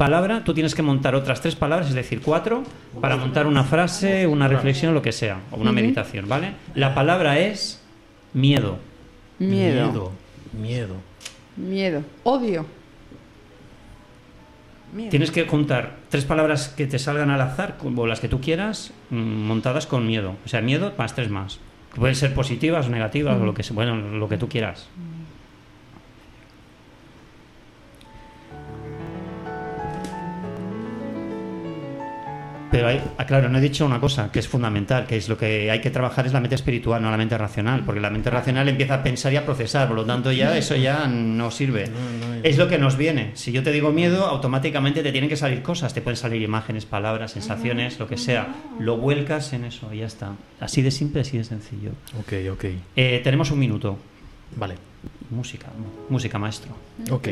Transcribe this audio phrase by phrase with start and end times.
[0.00, 2.62] Palabra, tú tienes que montar otras tres palabras, es decir, cuatro,
[3.02, 6.54] para montar una frase, una reflexión, lo que sea, o una meditación, ¿vale?
[6.74, 7.82] La palabra es
[8.32, 8.78] miedo.
[9.38, 10.12] Miedo.
[10.58, 10.94] Miedo.
[11.54, 12.02] Miedo.
[12.22, 12.64] Odio.
[14.94, 15.10] Miedo.
[15.10, 18.94] Tienes que juntar tres palabras que te salgan al azar, o las que tú quieras,
[19.10, 20.36] mm, montadas con miedo.
[20.46, 21.60] O sea, miedo más tres más.
[21.92, 24.88] Que pueden ser positivas o negativas, o lo que sea, bueno, lo que tú quieras.
[32.70, 35.36] Pero hay, ah, claro, no he dicho una cosa que es fundamental, que es lo
[35.36, 38.30] que hay que trabajar es la mente espiritual, no la mente racional, porque la mente
[38.30, 41.90] racional empieza a pensar y a procesar, por lo tanto ya eso ya no sirve.
[42.42, 43.32] Es lo que nos viene.
[43.34, 46.86] Si yo te digo miedo, automáticamente te tienen que salir cosas, te pueden salir imágenes,
[46.86, 48.54] palabras, sensaciones, lo que sea.
[48.78, 50.32] Lo vuelcas en eso y ya está.
[50.60, 51.90] Así de simple, así de sencillo.
[52.20, 52.64] Ok, ok.
[52.96, 53.98] Eh, tenemos un minuto.
[54.56, 54.74] Vale.
[55.30, 55.68] Música,
[56.08, 56.76] música maestro.
[57.10, 57.28] Ok.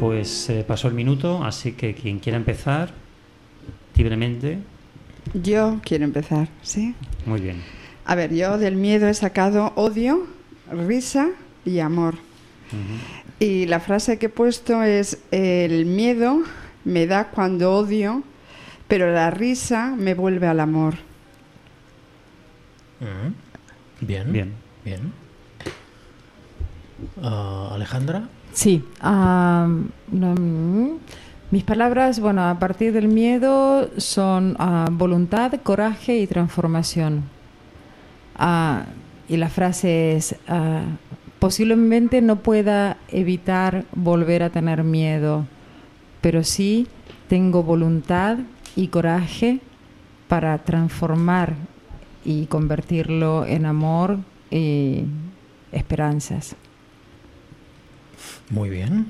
[0.00, 2.90] Pues eh, pasó el minuto, así que quien quiera empezar,
[3.94, 4.58] libremente,
[5.34, 6.94] Yo quiero empezar, ¿sí?
[7.26, 7.62] muy bien.
[8.06, 10.26] A ver, yo del miedo he sacado odio,
[10.72, 11.28] risa
[11.66, 12.14] y amor.
[13.38, 16.44] Y la frase que he puesto es, el miedo
[16.86, 18.22] me da cuando odio,
[18.88, 20.94] pero la risa me vuelve al amor.
[24.00, 24.32] Bien.
[24.32, 24.54] Bien.
[24.82, 25.12] Bien.
[27.22, 28.28] Ah, Alejandra.
[28.52, 28.84] Sí.
[29.02, 30.98] no, mm,
[31.50, 37.24] mis palabras, bueno, a partir del miedo son ah, voluntad, coraje y transformación.
[38.36, 38.84] Ah,
[39.28, 40.84] y la frase es, ah,
[41.40, 45.46] posiblemente no pueda evitar volver a tener miedo,
[46.20, 46.86] pero sí
[47.28, 48.38] tengo voluntad
[48.76, 49.58] y coraje
[50.28, 51.54] para transformar
[52.24, 54.18] y convertirlo en amor
[54.52, 55.02] y
[55.72, 56.54] esperanzas.
[58.50, 59.06] Muy bien.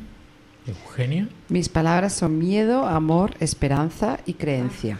[0.67, 1.29] Eugenia.
[1.49, 4.99] Mis palabras son miedo, amor, esperanza y creencia.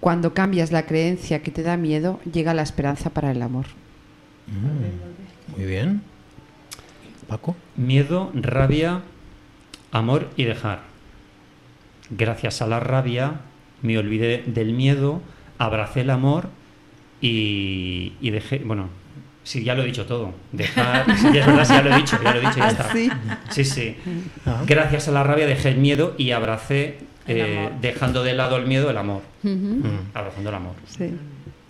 [0.00, 3.66] Cuando cambias la creencia que te da miedo, llega la esperanza para el amor.
[4.46, 6.02] Mm, Muy bien.
[7.26, 7.56] Paco.
[7.76, 9.02] Miedo, rabia,
[9.92, 10.80] amor y dejar.
[12.10, 13.40] Gracias a la rabia
[13.82, 15.20] me olvidé del miedo,
[15.58, 16.48] abracé el amor
[17.20, 18.88] y, y dejé, bueno,
[19.48, 20.32] sí, ya lo he dicho todo.
[20.52, 22.68] Dejar, sí, ya es verdad, sí, ya lo he dicho, ya lo he dicho, ya
[22.68, 22.92] está.
[22.92, 23.64] sí?
[23.64, 23.96] Sí.
[24.46, 24.62] Ah.
[24.66, 28.90] Gracias a la rabia dejé el miedo y abracé, eh, dejando de lado el miedo,
[28.90, 29.22] el amor.
[29.42, 29.80] Mm.
[30.14, 30.72] Abrazando el amor.
[30.86, 31.10] Sí.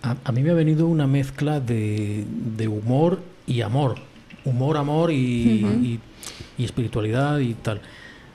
[0.02, 2.24] A, a mí me ha venido una mezcla de,
[2.56, 3.96] de humor y amor.
[4.44, 6.00] Humor, amor y, y-
[6.56, 7.80] y espiritualidad y tal.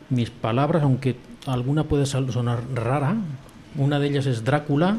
[0.10, 1.16] Mis palabras, aunque
[1.48, 3.16] alguna puede sonar rara,
[3.78, 4.98] una de ellas es Drácula,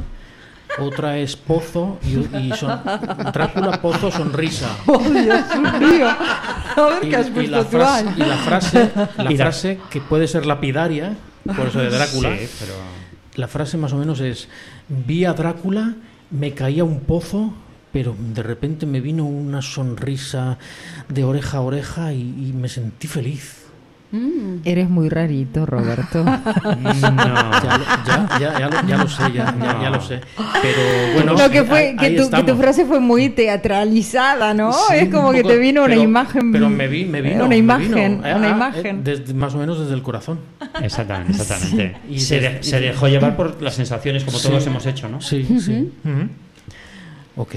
[0.78, 2.80] otra es Pozo y, y son
[3.32, 4.68] Drácula, Pozo, Sonrisa.
[4.86, 5.44] ¡Oh, Dios
[5.80, 6.06] mío!
[6.08, 9.78] A ver Y, qué has y la frase, y la frase, la Y la- frase
[9.90, 11.14] que puede ser lapidaria,
[11.56, 12.72] por eso de Drácula, Sí, pero...
[13.36, 14.48] la frase más o menos es,
[14.88, 15.94] vi a Drácula,
[16.30, 17.52] me caía un pozo,
[17.92, 20.58] pero de repente me vino una sonrisa
[21.08, 23.63] de oreja a oreja y, y me sentí feliz.
[24.64, 26.24] Eres muy rarito, Roberto.
[26.84, 26.92] No.
[26.92, 30.20] Ya, lo- ya, ya, ya lo, ya lo sé, ya, ya- ya lo sé.
[30.62, 30.80] Pero
[31.14, 34.72] bueno, no, que, fue, ahí- que, ahí tu, que tu frase fue muy teatralizada, ¿no?
[34.72, 36.52] Sí, es como un que poco, te vino una pero- imagen.
[36.52, 37.36] Pero me, vi, me vino.
[37.36, 38.36] Una me imagen, vino.
[38.36, 38.96] una Ah, imagen.
[38.98, 40.38] eh, desde- más o menos desde el corazón.
[40.82, 41.96] Exactamente, exactamente.
[42.10, 44.48] Y se, de- se dejó llevar por las sensaciones como Sí.
[44.48, 45.20] todos hemos hecho, ¿no?
[45.20, 45.92] Sí, sí.
[46.04, 46.28] Ujú.
[47.36, 47.54] Ok.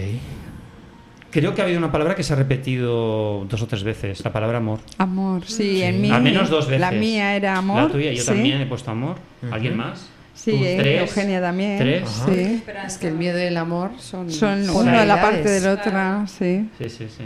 [1.32, 4.32] Creo que ha habido una palabra que se ha repetido dos o tres veces, la
[4.32, 4.80] palabra amor.
[4.98, 6.10] Amor, sí, en mí.
[6.10, 6.82] Al menos dos veces.
[6.82, 7.84] La mía era amor.
[7.84, 8.28] La tuya, yo sí.
[8.28, 9.18] también he puesto amor.
[9.52, 10.10] ¿Alguien más?
[10.34, 11.78] Sí, eh, tres, Eugenia también.
[11.80, 12.24] tres.
[12.26, 12.64] Sí.
[12.86, 15.92] Es que el miedo y el amor son, Son uno de la parte del otro,
[16.28, 16.70] sí.
[16.78, 17.24] Sí, sí, sí.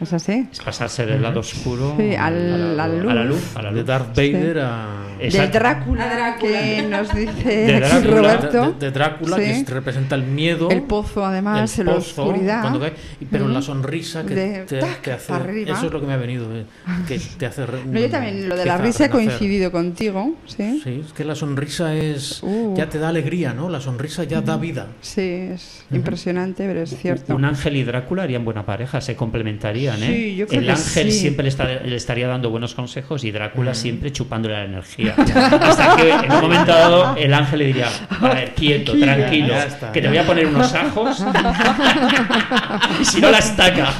[0.00, 0.48] Es así.
[0.50, 3.36] Es pasarse del lado oscuro Sí, a, al- la, a la a la luz.
[3.36, 3.56] luz.
[3.56, 3.86] A la De luz.
[3.86, 4.86] Darth Vader a.
[5.20, 5.48] De.
[5.48, 8.16] Drácula, que nos dice De Drácula.
[8.16, 8.72] Roberto.
[8.72, 9.42] De, de Drácula, Sí.
[9.42, 10.68] que es- representa el miedo.
[10.70, 12.78] El pozo, además, el la pozo, oscuridad.
[12.78, 12.92] cae,
[13.30, 13.54] pero Ujú.
[13.54, 15.32] la sonrisa que De te, tac, te hace.
[15.32, 15.72] arriba.
[15.72, 16.54] Eso es lo que me ha venido.
[16.54, 16.66] eh,
[17.06, 17.64] que te hace.
[17.86, 20.80] No, yo también, lo de la risa he coincidido contigo, ¿sí?
[20.82, 22.42] Sí, es que la sonrisa es.
[22.42, 22.74] Uh.
[22.76, 23.70] Ya te da alegría, ¿no?
[23.70, 24.88] La sonrisa ya da vida.
[25.00, 25.20] Sí,
[25.52, 27.36] es impresionante, pero es cierto.
[27.36, 30.06] Un ángel y Drácula harían buena pareja, se complementarían, ¿eh?
[30.06, 31.18] Sí, yo creo el que ángel sí.
[31.20, 35.14] siempre le, está- le estaría dando buenos consejos y Drácula siempre chupándole la energía.
[35.60, 37.88] Hasta que en un momento dado el ángel le diría,
[38.20, 41.24] a ver, quieto, tranquilo, Ya está, que te voy a poner unos ajos
[43.00, 43.92] y si no la estaca.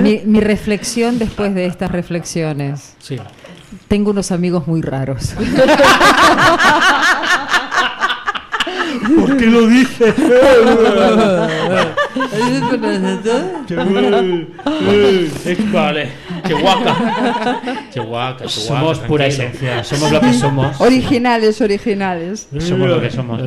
[0.00, 2.94] Mi, mi reflexión después de estas reflexiones.
[3.00, 3.16] Sí.
[3.88, 5.34] Tengo unos amigos muy raros.
[9.18, 10.14] ¿Por qué lo dices?
[15.72, 16.08] Vale.
[16.46, 17.60] Chihuahua.
[17.90, 20.80] Chihuahua, Somos pura esencia, somos lo que somos.
[20.80, 22.48] Originales, originales.
[22.58, 23.40] Somos lo que somos.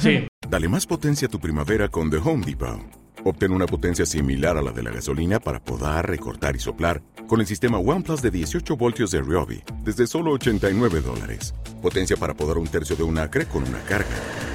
[0.00, 0.26] Sí.
[0.48, 2.80] Dale más potencia a tu primavera con The Home Depot.
[3.24, 7.40] Obtén una potencia similar a la de la gasolina para podar, recortar y soplar con
[7.40, 11.54] el sistema OnePlus de 18 voltios de Ryobi desde solo 89 dólares.
[11.82, 14.47] Potencia para podar un tercio de un acre con una carga.